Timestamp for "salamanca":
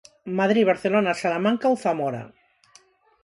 1.23-1.69